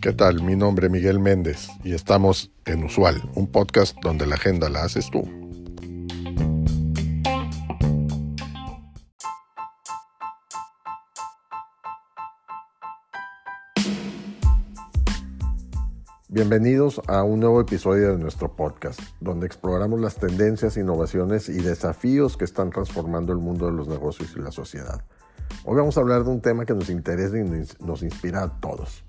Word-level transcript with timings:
¿Qué 0.00 0.12
tal? 0.12 0.42
Mi 0.42 0.56
nombre 0.56 0.86
es 0.86 0.92
Miguel 0.92 1.18
Méndez 1.18 1.68
y 1.82 1.92
estamos 1.92 2.52
en 2.64 2.84
Usual, 2.84 3.22
un 3.34 3.50
podcast 3.50 3.96
donde 4.02 4.26
la 4.26 4.36
agenda 4.36 4.68
la 4.68 4.84
haces 4.84 5.10
tú. 5.10 5.22
Bienvenidos 16.28 17.00
a 17.08 17.22
un 17.22 17.40
nuevo 17.40 17.60
episodio 17.60 18.12
de 18.12 18.18
nuestro 18.18 18.54
podcast, 18.54 19.00
donde 19.20 19.46
exploramos 19.46 20.00
las 20.00 20.16
tendencias, 20.16 20.76
innovaciones 20.76 21.48
y 21.48 21.60
desafíos 21.60 22.36
que 22.36 22.44
están 22.44 22.70
transformando 22.70 23.32
el 23.32 23.38
mundo 23.38 23.66
de 23.66 23.72
los 23.72 23.88
negocios 23.88 24.34
y 24.36 24.40
la 24.40 24.52
sociedad. 24.52 25.02
Hoy 25.64 25.76
vamos 25.76 25.96
a 25.96 26.00
hablar 26.00 26.24
de 26.24 26.30
un 26.30 26.40
tema 26.40 26.64
que 26.64 26.74
nos 26.74 26.90
interesa 26.90 27.38
y 27.38 27.44
nos 27.84 28.02
inspira 28.02 28.42
a 28.42 28.60
todos. 28.60 29.04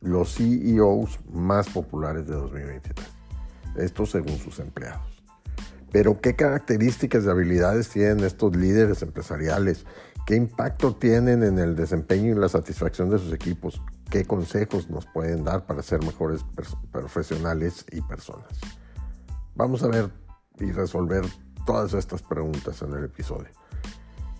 Los 0.00 0.34
CEOs 0.34 1.20
más 1.30 1.68
populares 1.68 2.26
de 2.26 2.34
2023. 2.34 3.06
Esto 3.76 4.06
según 4.06 4.38
sus 4.38 4.58
empleados. 4.58 5.22
Pero 5.92 6.20
¿qué 6.20 6.34
características 6.34 7.24
y 7.24 7.28
habilidades 7.28 7.88
tienen 7.88 8.20
estos 8.20 8.56
líderes 8.56 9.02
empresariales? 9.02 9.84
¿Qué 10.26 10.36
impacto 10.36 10.94
tienen 10.94 11.42
en 11.42 11.58
el 11.58 11.76
desempeño 11.76 12.32
y 12.32 12.38
la 12.38 12.48
satisfacción 12.48 13.10
de 13.10 13.18
sus 13.18 13.32
equipos? 13.32 13.80
qué 14.10 14.24
consejos 14.24 14.90
nos 14.90 15.06
pueden 15.06 15.44
dar 15.44 15.64
para 15.64 15.82
ser 15.82 16.04
mejores 16.04 16.44
profesionales 16.90 17.86
y 17.92 18.02
personas. 18.02 18.58
Vamos 19.54 19.82
a 19.82 19.88
ver 19.88 20.10
y 20.58 20.72
resolver 20.72 21.24
todas 21.64 21.94
estas 21.94 22.22
preguntas 22.22 22.82
en 22.82 22.92
el 22.92 23.04
episodio, 23.04 23.48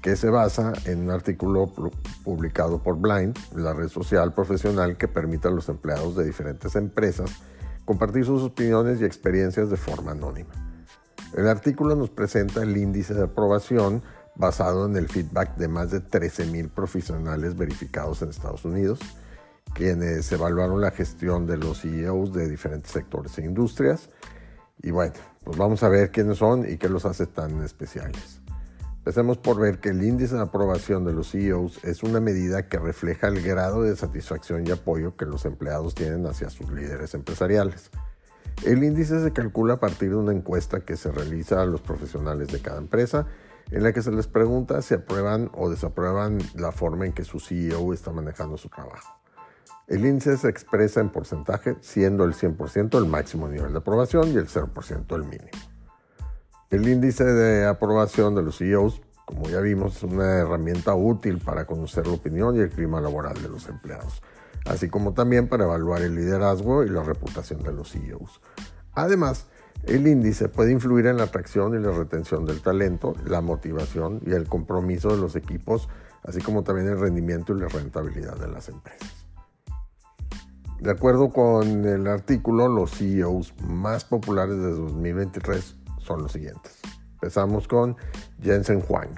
que 0.03 0.17
se 0.17 0.31
basa 0.31 0.73
en 0.87 1.01
un 1.01 1.11
artículo 1.11 1.71
publicado 2.25 2.83
por 2.83 2.99
Blind, 2.99 3.37
la 3.55 3.75
red 3.75 3.89
social 3.89 4.33
profesional 4.33 4.97
que 4.97 5.09
permite 5.09 5.49
a 5.49 5.51
los 5.51 5.69
empleados 5.69 6.17
de 6.17 6.25
diferentes 6.25 6.75
empresas 6.77 7.31
compartir 7.85 8.25
sus 8.25 8.43
opiniones 8.43 9.01
y 9.01 9.05
experiencias 9.05 9.69
de 9.69 9.77
forma 9.77 10.13
anónima. 10.13 10.51
El 11.37 11.49
artículo 11.49 11.95
nos 11.97 12.11
presenta 12.11 12.63
el 12.63 12.77
índice 12.77 13.15
de 13.15 13.25
aprobación 13.25 14.03
basado 14.37 14.87
en 14.87 14.97
el 14.97 15.09
feedback 15.09 15.57
de 15.57 15.69
más 15.69 15.91
de 15.91 16.01
13.000 16.03 16.71
profesionales 16.71 17.57
verificados 17.57 18.23
en 18.23 18.31
Estados 18.31 18.65
Unidos, 18.65 19.01
quienes 19.75 20.31
evaluaron 20.33 20.81
la 20.81 20.91
gestión 20.91 21.47
de 21.47 21.57
los 21.57 21.83
CEOs 21.83 22.33
de 22.33 22.49
diferentes 22.49 22.91
sectores 22.91 23.39
e 23.39 23.45
industrias. 23.45 24.09
Y 24.83 24.93
bueno, 24.93 25.15
pues 25.45 25.57
vamos 25.59 25.83
a 25.83 25.89
ver 25.89 26.11
quiénes 26.11 26.39
son 26.39 26.69
y 26.69 26.79
qué 26.79 26.89
los 26.89 27.05
hace 27.05 27.27
tan 27.27 27.63
especiales. 27.63 28.40
Empecemos 29.01 29.39
por 29.39 29.59
ver 29.59 29.81
que 29.81 29.89
el 29.89 30.03
índice 30.03 30.35
de 30.35 30.43
aprobación 30.43 31.07
de 31.07 31.15
los 31.15 31.31
CEOs 31.31 31.83
es 31.85 32.03
una 32.03 32.21
medida 32.21 32.69
que 32.69 32.79
refleja 32.79 33.29
el 33.29 33.41
grado 33.41 33.83
de 33.83 33.97
satisfacción 33.97 34.67
y 34.67 34.73
apoyo 34.73 35.17
que 35.17 35.25
los 35.25 35.47
empleados 35.47 35.95
tienen 35.95 36.27
hacia 36.27 36.51
sus 36.51 36.71
líderes 36.71 37.15
empresariales. 37.15 37.91
El 38.63 38.85
índice 38.85 39.23
se 39.23 39.33
calcula 39.33 39.75
a 39.75 39.81
partir 39.81 40.11
de 40.11 40.17
una 40.17 40.33
encuesta 40.33 40.81
que 40.81 40.99
se 40.99 41.11
realiza 41.11 41.63
a 41.63 41.65
los 41.65 41.81
profesionales 41.81 42.49
de 42.49 42.61
cada 42.61 42.77
empresa, 42.77 43.27
en 43.71 43.85
la 43.85 43.95
que 43.95 44.03
se 44.03 44.13
les 44.13 44.27
pregunta 44.27 44.83
si 44.83 44.93
aprueban 44.93 45.51
o 45.55 45.71
desaprueban 45.71 46.37
la 46.55 46.71
forma 46.71 47.07
en 47.07 47.15
que 47.15 47.25
su 47.25 47.41
CEO 47.41 47.95
está 47.95 48.13
manejando 48.13 48.59
su 48.59 48.69
trabajo. 48.69 49.19
El 49.87 50.05
índice 50.05 50.37
se 50.37 50.51
expresa 50.51 51.01
en 51.01 51.09
porcentaje, 51.09 51.79
siendo 51.81 52.25
el 52.25 52.35
100% 52.35 52.99
el 52.99 53.07
máximo 53.07 53.49
nivel 53.49 53.73
de 53.73 53.79
aprobación 53.79 54.29
y 54.29 54.37
el 54.37 54.47
0% 54.47 55.15
el 55.17 55.25
mínimo. 55.25 55.70
El 56.71 56.89
índice 56.89 57.25
de 57.25 57.67
aprobación 57.67 58.37
de 58.37 58.45
los 58.45 58.59
CEOs, 58.59 59.03
como 59.25 59.49
ya 59.49 59.59
vimos, 59.61 59.97
es 59.97 60.03
una 60.05 60.37
herramienta 60.37 60.95
útil 60.95 61.39
para 61.39 61.67
conocer 61.67 62.07
la 62.07 62.13
opinión 62.13 62.55
y 62.55 62.61
el 62.61 62.71
clima 62.71 63.01
laboral 63.01 63.43
de 63.43 63.49
los 63.49 63.69
empleados, 63.69 64.23
así 64.67 64.89
como 64.89 65.13
también 65.13 65.49
para 65.49 65.65
evaluar 65.65 66.03
el 66.03 66.15
liderazgo 66.15 66.85
y 66.85 66.89
la 66.89 67.03
reputación 67.03 67.65
de 67.65 67.73
los 67.73 67.91
CEOs. 67.91 68.41
Además, 68.93 69.47
el 69.83 70.07
índice 70.07 70.49
puede 70.49 70.71
influir 70.71 71.07
en 71.07 71.17
la 71.17 71.25
atracción 71.25 71.75
y 71.75 71.85
la 71.85 71.91
retención 71.91 72.45
del 72.45 72.63
talento, 72.63 73.17
la 73.27 73.41
motivación 73.41 74.21
y 74.25 74.31
el 74.31 74.47
compromiso 74.47 75.11
de 75.11 75.17
los 75.17 75.35
equipos, 75.35 75.89
así 76.23 76.41
como 76.41 76.63
también 76.63 76.87
el 76.87 77.01
rendimiento 77.01 77.53
y 77.53 77.61
la 77.61 77.67
rentabilidad 77.67 78.37
de 78.37 78.47
las 78.47 78.69
empresas. 78.69 79.27
De 80.79 80.93
acuerdo 80.93 81.31
con 81.31 81.85
el 81.85 82.07
artículo, 82.07 82.69
los 82.69 82.93
CEOs 82.93 83.55
más 83.61 84.05
populares 84.05 84.57
de 84.57 84.71
2023 84.71 85.80
son 86.11 86.23
los 86.23 86.33
siguientes. 86.33 86.79
Empezamos 87.15 87.69
con 87.69 87.97
Jensen 88.43 88.83
Huang, 88.89 89.15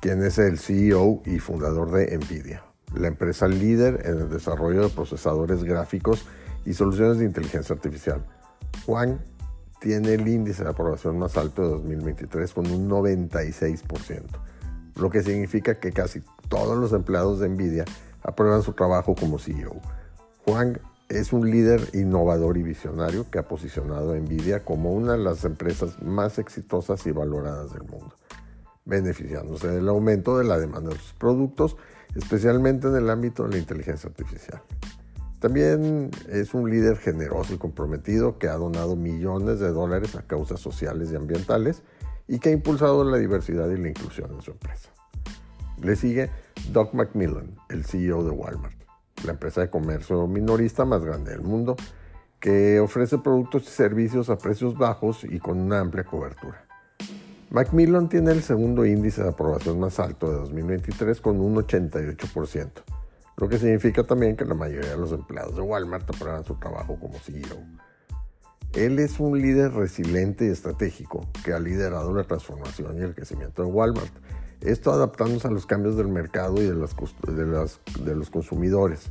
quien 0.00 0.22
es 0.24 0.38
el 0.38 0.58
CEO 0.58 1.22
y 1.24 1.38
fundador 1.38 1.92
de 1.92 2.16
Nvidia, 2.18 2.64
la 2.94 3.08
empresa 3.08 3.46
líder 3.46 4.02
en 4.06 4.18
el 4.22 4.28
desarrollo 4.28 4.82
de 4.82 4.88
procesadores 4.88 5.62
gráficos 5.62 6.26
y 6.64 6.72
soluciones 6.72 7.18
de 7.18 7.26
inteligencia 7.26 7.74
artificial. 7.74 8.26
Huang 8.86 9.20
tiene 9.80 10.14
el 10.14 10.26
índice 10.26 10.64
de 10.64 10.70
aprobación 10.70 11.16
más 11.18 11.36
alto 11.36 11.62
de 11.62 11.68
2023 11.68 12.52
con 12.52 12.66
un 12.70 12.88
96%, 12.88 14.22
lo 14.96 15.10
que 15.10 15.22
significa 15.22 15.78
que 15.78 15.92
casi 15.92 16.22
todos 16.48 16.76
los 16.76 16.92
empleados 16.92 17.38
de 17.38 17.48
Nvidia 17.48 17.84
aprueban 18.22 18.62
su 18.62 18.72
trabajo 18.72 19.14
como 19.14 19.38
CEO. 19.38 19.80
Juan 20.44 20.80
es 21.08 21.32
un 21.32 21.48
líder 21.50 21.80
innovador 21.94 22.56
y 22.56 22.62
visionario 22.62 23.30
que 23.30 23.38
ha 23.38 23.46
posicionado 23.46 24.12
a 24.12 24.16
Nvidia 24.16 24.64
como 24.64 24.92
una 24.92 25.12
de 25.12 25.18
las 25.18 25.44
empresas 25.44 26.02
más 26.02 26.38
exitosas 26.38 27.06
y 27.06 27.12
valoradas 27.12 27.72
del 27.72 27.84
mundo, 27.84 28.14
beneficiándose 28.84 29.68
del 29.68 29.88
aumento 29.88 30.36
de 30.38 30.44
la 30.44 30.58
demanda 30.58 30.90
de 30.90 30.98
sus 30.98 31.12
productos, 31.14 31.76
especialmente 32.16 32.88
en 32.88 32.96
el 32.96 33.08
ámbito 33.08 33.44
de 33.44 33.50
la 33.50 33.58
inteligencia 33.58 34.08
artificial. 34.08 34.60
También 35.38 36.10
es 36.28 36.54
un 36.54 36.68
líder 36.70 36.96
generoso 36.96 37.54
y 37.54 37.58
comprometido 37.58 38.38
que 38.38 38.48
ha 38.48 38.54
donado 38.54 38.96
millones 38.96 39.60
de 39.60 39.70
dólares 39.70 40.16
a 40.16 40.22
causas 40.22 40.60
sociales 40.60 41.12
y 41.12 41.16
ambientales 41.16 41.82
y 42.26 42.40
que 42.40 42.48
ha 42.48 42.52
impulsado 42.52 43.04
la 43.04 43.18
diversidad 43.18 43.70
y 43.70 43.76
la 43.76 43.88
inclusión 43.88 44.32
en 44.32 44.42
su 44.42 44.50
empresa. 44.52 44.90
Le 45.80 45.94
sigue 45.94 46.30
Doug 46.72 46.94
McMillan, 46.94 47.54
el 47.68 47.84
CEO 47.84 48.24
de 48.24 48.30
Walmart 48.30 48.85
la 49.24 49.32
empresa 49.32 49.60
de 49.60 49.70
comercio 49.70 50.26
minorista 50.26 50.84
más 50.84 51.04
grande 51.04 51.32
del 51.32 51.42
mundo, 51.42 51.76
que 52.40 52.80
ofrece 52.80 53.18
productos 53.18 53.64
y 53.64 53.70
servicios 53.70 54.30
a 54.30 54.38
precios 54.38 54.76
bajos 54.76 55.24
y 55.24 55.38
con 55.38 55.58
una 55.58 55.80
amplia 55.80 56.04
cobertura. 56.04 56.66
Macmillan 57.50 58.08
tiene 58.08 58.32
el 58.32 58.42
segundo 58.42 58.84
índice 58.84 59.22
de 59.22 59.28
aprobación 59.28 59.78
más 59.78 59.98
alto 60.00 60.30
de 60.30 60.36
2023 60.38 61.20
con 61.20 61.40
un 61.40 61.54
88%, 61.56 62.70
lo 63.36 63.48
que 63.48 63.58
significa 63.58 64.02
también 64.02 64.36
que 64.36 64.44
la 64.44 64.54
mayoría 64.54 64.90
de 64.90 64.96
los 64.96 65.12
empleados 65.12 65.56
de 65.56 65.62
Walmart 65.62 66.08
aprueban 66.10 66.44
su 66.44 66.56
trabajo 66.56 66.98
como 66.98 67.18
CEO. 67.18 67.62
Él 68.74 68.98
es 68.98 69.20
un 69.20 69.40
líder 69.40 69.72
resiliente 69.72 70.46
y 70.46 70.50
estratégico 70.50 71.26
que 71.44 71.52
ha 71.52 71.60
liderado 71.60 72.12
la 72.12 72.24
transformación 72.24 72.98
y 72.98 73.02
el 73.02 73.14
crecimiento 73.14 73.62
de 73.62 73.68
Walmart 73.68 74.12
esto 74.60 74.92
adaptándose 74.92 75.48
a 75.48 75.50
los 75.50 75.66
cambios 75.66 75.96
del 75.96 76.08
mercado 76.08 76.60
y 76.60 76.66
de, 76.66 76.74
los 76.74 78.30
consumidores 78.30 79.10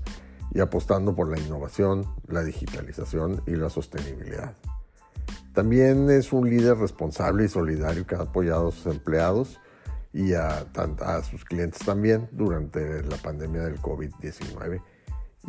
y 0.54 0.60
apostando 0.60 1.16
por 1.16 1.30
la 1.30 1.40
innovación, 1.40 2.06
la 2.28 2.44
digitalización 2.44 3.42
y 3.46 3.56
la 3.56 3.70
sostenibilidad. 3.70 4.56
También 5.54 6.10
es 6.10 6.34
un 6.34 6.50
líder 6.50 6.78
responsable 6.78 7.46
y 7.46 7.48
solidario 7.48 8.06
que 8.06 8.16
ha 8.16 8.22
apoyado 8.22 8.70
a 8.70 8.72
sus 8.72 8.88
empleados 8.88 9.60
y 10.14 10.34
a, 10.34 10.66
a 11.02 11.24
sus 11.24 11.46
clientes 11.46 11.86
también 11.86 12.28
durante 12.32 13.04
la 13.04 13.18
pandemia 13.18 13.62
del 13.62 13.82
COVID-19 13.82 14.82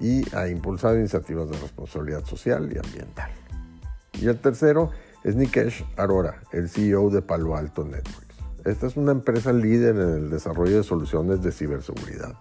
y 0.00 0.34
ha 0.34 0.48
impulsado 0.48 0.96
iniciativas 0.98 1.48
de 1.50 1.58
responsabilidad 1.58 2.24
social 2.24 2.70
y 2.72 2.78
ambiental. 2.78 3.30
Y 4.12 4.28
el 4.28 4.38
tercero 4.38 4.90
es 5.24 5.36
Nikesh 5.36 5.84
Arora, 5.96 6.42
el 6.52 6.68
CEO 6.68 7.10
de 7.10 7.22
Palo 7.22 7.56
Alto 7.56 7.84
Network. 7.84 8.25
Esta 8.66 8.88
es 8.88 8.96
una 8.96 9.12
empresa 9.12 9.52
líder 9.52 9.94
en 9.94 10.08
el 10.24 10.30
desarrollo 10.30 10.78
de 10.78 10.82
soluciones 10.82 11.40
de 11.40 11.52
ciberseguridad. 11.52 12.34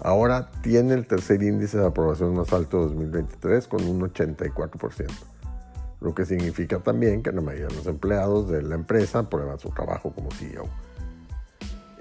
Ahora 0.00 0.52
tiene 0.62 0.94
el 0.94 1.08
tercer 1.08 1.42
índice 1.42 1.78
de 1.78 1.86
aprobación 1.86 2.36
más 2.36 2.52
alto 2.52 2.76
de 2.78 2.94
2023 2.94 3.66
con 3.66 3.84
un 3.88 4.02
84%, 4.02 5.08
lo 6.00 6.14
que 6.14 6.24
significa 6.24 6.78
también 6.78 7.24
que 7.24 7.32
la 7.32 7.40
mayoría 7.40 7.66
de 7.66 7.74
los 7.74 7.86
empleados 7.88 8.48
de 8.48 8.62
la 8.62 8.76
empresa 8.76 9.28
prueban 9.28 9.58
su 9.58 9.70
trabajo 9.70 10.12
como 10.12 10.30
CEO. 10.30 10.68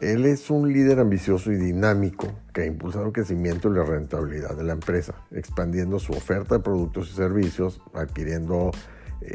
Él 0.02 0.26
es 0.28 0.52
un 0.52 0.72
líder 0.72 1.00
ambicioso 1.00 1.52
y 1.52 1.56
dinámico 1.56 2.28
que 2.54 2.62
ha 2.62 2.66
impulsado 2.68 3.08
el 3.08 3.12
crecimiento 3.12 3.70
y 3.70 3.74
la 3.74 3.86
rentabilidad 3.86 4.56
de 4.56 4.66
la 4.66 4.74
empresa, 4.74 5.16
expandiendo 5.32 5.98
su 5.98 6.14
oferta 6.14 6.58
de 6.58 6.64
productos 6.64 7.10
y 7.10 7.16
servicios, 7.16 7.82
adquiriendo 7.96 8.70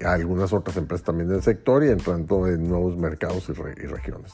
algunas 0.05 0.53
otras 0.53 0.77
empresas 0.77 1.05
también 1.05 1.29
del 1.29 1.43
sector 1.43 1.85
y 1.85 1.89
entrando 1.89 2.47
en 2.47 2.69
nuevos 2.69 2.97
mercados 2.97 3.49
y, 3.49 3.53
regiones. 3.53 4.33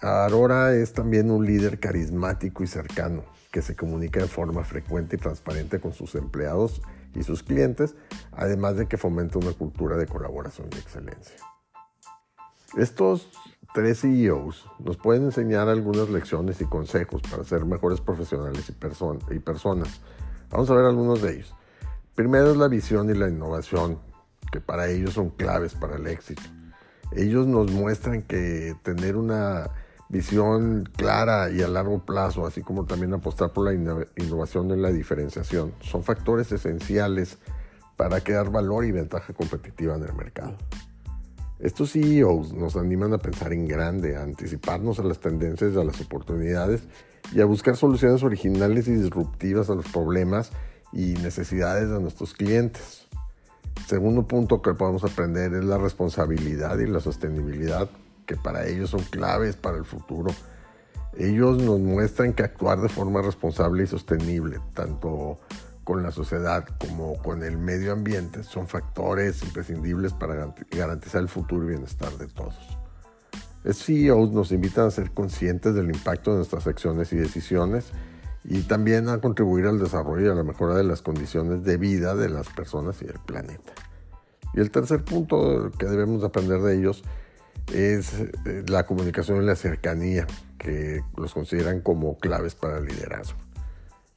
Aurora 0.00 0.74
es 0.74 0.92
también 0.92 1.30
un 1.30 1.44
líder 1.44 1.80
carismático 1.80 2.62
y 2.62 2.66
cercano 2.66 3.24
que 3.50 3.62
se 3.62 3.74
comunica 3.74 4.20
de 4.20 4.28
forma 4.28 4.62
frecuente 4.62 5.16
y 5.16 5.18
transparente 5.18 5.80
con 5.80 5.92
sus 5.92 6.14
empleados 6.14 6.82
y 7.14 7.22
sus 7.22 7.42
clientes, 7.42 7.94
además 8.32 8.76
de 8.76 8.86
que 8.86 8.96
fomenta 8.96 9.38
una 9.38 9.52
cultura 9.52 9.96
de 9.96 10.06
colaboración 10.06 10.68
y 10.74 10.78
excelencia. 10.78 11.36
Estos 12.76 13.30
tres 13.74 14.00
CEOs 14.02 14.66
nos 14.78 14.96
pueden 14.96 15.24
enseñar 15.24 15.68
algunas 15.68 16.10
lecciones 16.10 16.60
y 16.60 16.66
consejos 16.66 17.22
para 17.22 17.44
ser 17.44 17.64
mejores 17.64 18.00
profesionales 18.00 18.68
y, 18.68 19.34
y 19.34 19.38
personas. 19.38 20.00
Vamos 20.50 20.70
a 20.70 20.74
ver 20.74 20.84
algunos 20.84 21.22
de 21.22 21.34
ellos. 21.34 21.54
Primero 22.14 22.50
es 22.50 22.56
la 22.56 22.68
visión 22.68 23.08
y 23.10 23.14
la 23.14 23.28
innovación, 23.28 23.98
que 24.50 24.60
para 24.60 24.88
ellos 24.88 25.14
son 25.14 25.30
claves 25.30 25.74
para 25.74 25.96
el 25.96 26.06
éxito. 26.06 26.42
Ellos 27.12 27.46
nos 27.46 27.70
muestran 27.70 28.22
que 28.22 28.76
tener 28.82 29.16
una 29.16 29.70
visión 30.08 30.88
clara 30.96 31.50
y 31.50 31.62
a 31.62 31.68
largo 31.68 32.04
plazo, 32.04 32.46
así 32.46 32.62
como 32.62 32.84
también 32.86 33.12
apostar 33.14 33.52
por 33.52 33.64
la 33.64 33.74
innovación 34.16 34.70
en 34.70 34.82
la 34.82 34.90
diferenciación, 34.90 35.72
son 35.80 36.02
factores 36.02 36.50
esenciales 36.52 37.38
para 37.96 38.20
crear 38.20 38.50
valor 38.50 38.84
y 38.84 38.92
ventaja 38.92 39.32
competitiva 39.32 39.96
en 39.96 40.04
el 40.04 40.14
mercado. 40.14 40.56
Estos 41.58 41.92
CEOs 41.92 42.52
nos 42.52 42.76
animan 42.76 43.12
a 43.12 43.18
pensar 43.18 43.52
en 43.52 43.66
grande, 43.66 44.16
a 44.16 44.22
anticiparnos 44.22 45.00
a 45.00 45.02
las 45.02 45.18
tendencias, 45.18 45.76
a 45.76 45.82
las 45.82 46.00
oportunidades 46.00 46.82
y 47.34 47.40
a 47.40 47.44
buscar 47.44 47.76
soluciones 47.76 48.22
originales 48.22 48.86
y 48.86 48.94
disruptivas 48.94 49.68
a 49.68 49.74
los 49.74 49.88
problemas 49.88 50.52
y 50.92 51.14
necesidades 51.14 51.90
de 51.90 52.00
nuestros 52.00 52.32
clientes. 52.32 53.08
Segundo 53.86 54.26
punto 54.26 54.60
que 54.60 54.74
podemos 54.74 55.04
aprender 55.04 55.54
es 55.54 55.64
la 55.64 55.78
responsabilidad 55.78 56.78
y 56.78 56.86
la 56.86 57.00
sostenibilidad, 57.00 57.88
que 58.26 58.36
para 58.36 58.66
ellos 58.66 58.90
son 58.90 59.02
claves 59.04 59.56
para 59.56 59.78
el 59.78 59.84
futuro. 59.84 60.30
Ellos 61.16 61.62
nos 61.62 61.80
muestran 61.80 62.34
que 62.34 62.42
actuar 62.42 62.80
de 62.80 62.88
forma 62.88 63.22
responsable 63.22 63.84
y 63.84 63.86
sostenible, 63.86 64.60
tanto 64.74 65.38
con 65.88 66.02
la 66.02 66.10
sociedad 66.10 66.66
como 66.78 67.16
con 67.22 67.42
el 67.42 67.56
medio 67.56 67.92
ambiente 67.92 68.44
son 68.44 68.68
factores 68.68 69.42
imprescindibles 69.42 70.12
para 70.12 70.52
garantizar 70.70 71.22
el 71.22 71.28
futuro 71.28 71.64
y 71.64 71.68
bienestar 71.68 72.12
de 72.18 72.26
todos. 72.26 72.78
Los 73.64 73.84
CEOs 73.84 74.30
nos 74.32 74.52
invitan 74.52 74.86
a 74.86 74.90
ser 74.90 75.12
conscientes 75.12 75.74
del 75.74 75.86
impacto 75.86 76.32
de 76.32 76.36
nuestras 76.36 76.66
acciones 76.66 77.10
y 77.14 77.16
decisiones 77.16 77.86
y 78.44 78.62
también 78.62 79.08
a 79.08 79.20
contribuir 79.20 79.66
al 79.66 79.78
desarrollo 79.78 80.26
y 80.26 80.30
a 80.30 80.34
la 80.34 80.44
mejora 80.44 80.74
de 80.74 80.84
las 80.84 81.02
condiciones 81.02 81.64
de 81.64 81.76
vida 81.76 82.14
de 82.14 82.28
las 82.28 82.48
personas 82.48 83.00
y 83.02 83.06
del 83.06 83.18
planeta. 83.18 83.72
Y 84.54 84.60
el 84.60 84.70
tercer 84.70 85.04
punto 85.04 85.70
que 85.78 85.86
debemos 85.86 86.24
aprender 86.24 86.60
de 86.60 86.78
ellos 86.78 87.02
es 87.72 88.14
eh, 88.14 88.64
la 88.66 88.86
comunicación 88.86 89.42
y 89.42 89.46
la 89.46 89.56
cercanía, 89.56 90.26
que 90.58 91.02
los 91.16 91.34
consideran 91.34 91.80
como 91.80 92.18
claves 92.18 92.54
para 92.54 92.78
el 92.78 92.86
liderazgo. 92.86 93.38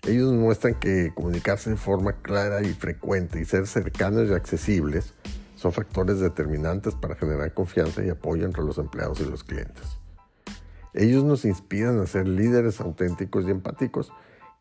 Ellos 0.07 0.33
muestran 0.33 0.75
que 0.75 1.11
comunicarse 1.13 1.69
de 1.69 1.75
forma 1.75 2.13
clara 2.13 2.63
y 2.63 2.73
frecuente 2.73 3.39
y 3.39 3.45
ser 3.45 3.67
cercanos 3.67 4.29
y 4.29 4.33
accesibles 4.33 5.13
son 5.55 5.73
factores 5.73 6.19
determinantes 6.19 6.95
para 6.95 7.15
generar 7.15 7.53
confianza 7.53 8.03
y 8.03 8.09
apoyo 8.09 8.45
entre 8.45 8.63
los 8.63 8.79
empleados 8.79 9.19
y 9.19 9.25
los 9.25 9.43
clientes. 9.43 10.00
Ellos 10.93 11.23
nos 11.23 11.45
inspiran 11.45 11.99
a 11.99 12.05
ser 12.05 12.27
líderes 12.27 12.81
auténticos 12.81 13.45
y 13.45 13.51
empáticos 13.51 14.11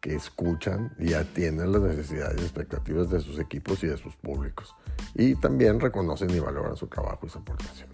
que 0.01 0.15
escuchan 0.15 0.95
y 0.99 1.13
atienden 1.13 1.73
las 1.73 1.83
necesidades 1.83 2.41
y 2.41 2.45
expectativas 2.45 3.11
de 3.11 3.21
sus 3.21 3.39
equipos 3.39 3.83
y 3.85 3.89
de 3.89 3.97
sus 3.97 4.17
públicos. 4.17 4.75
Y 5.15 5.35
también 5.35 5.81
reconocen 5.81 6.31
y 6.31 6.41
valoran 6.41 6.77
su 6.77 6.87
trabajo 6.87 7.27
y 7.27 7.29
su 7.29 7.39
aportación. 7.39 7.91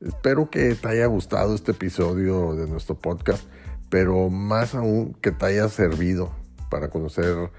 Espero 0.00 0.50
que 0.50 0.74
te 0.74 0.88
haya 0.88 1.06
gustado 1.06 1.54
este 1.54 1.72
episodio 1.72 2.54
de 2.54 2.66
nuestro 2.66 2.98
podcast 2.98 3.44
pero 3.90 4.30
más 4.30 4.74
aún 4.74 5.12
que 5.20 5.32
te 5.32 5.46
haya 5.46 5.68
servido 5.68 6.30
para 6.70 6.88
conocer 6.88 7.50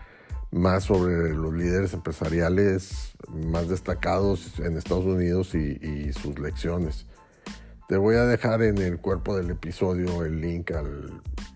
más 0.49 0.85
sobre 0.85 1.33
los 1.33 1.53
líderes 1.53 1.93
empresariales 1.93 3.13
más 3.29 3.69
destacados 3.69 4.59
en 4.59 4.77
Estados 4.77 5.05
Unidos 5.05 5.53
y, 5.53 6.11
sus 6.13 6.39
lecciones. 6.39 7.05
Te 7.91 7.97
voy 7.97 8.15
a 8.15 8.23
dejar 8.23 8.61
en 8.61 8.77
el 8.77 8.99
cuerpo 8.99 9.35
del 9.35 9.49
episodio 9.49 10.23
el 10.23 10.39
link 10.39 10.71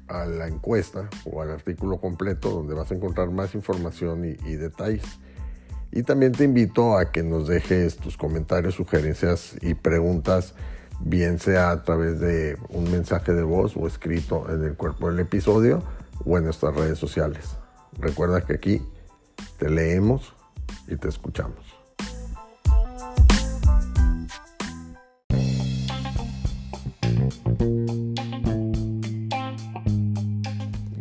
a 0.10 0.26
la 0.26 0.48
encuesta 0.50 1.10
o 1.24 1.42
al 1.42 1.50
artículo 1.50 2.02
completo 2.02 2.50
donde 2.50 2.74
vas 2.74 2.92
a 2.92 2.96
encontrar 2.96 3.32
más 3.32 3.56
información 3.56 4.26
y, 4.26 4.56
detalles. 4.58 5.06
Y 5.94 6.04
también 6.04 6.34
te 6.34 6.44
invito 6.44 6.98
a 6.98 7.14
que 7.14 7.24
nos 7.24 7.48
dejes 7.48 7.96
tus 7.96 8.18
comentarios, 8.18 8.76
sugerencias 8.76 9.56
y 9.62 9.76
preguntas 9.76 10.56
bien 11.00 11.40
sea 11.40 11.72
a 11.72 11.84
través 11.84 12.20
de 12.20 12.58
un 12.68 12.92
mensaje 12.92 13.32
de 13.32 13.44
voz 13.44 13.78
o 13.78 13.88
escrito 13.88 14.54
en 14.54 14.62
el 14.66 14.76
cuerpo 14.76 15.10
del 15.10 15.22
episodio 15.22 15.84
o 16.26 16.38
en 16.38 16.44
nuestras 16.44 16.76
redes 16.76 17.00
sociales. 17.00 17.56
Recuerda 17.98 18.42
que 18.42 18.56
aquí 18.56 18.82
te 19.58 19.70
leemos 19.70 20.36
y 20.90 20.98
te 20.98 21.08
escuchamos. 21.08 21.85